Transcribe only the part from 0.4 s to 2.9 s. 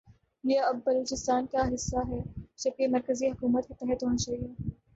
یہ اب بلوچستان کا حصہ ھے جبکہ یہ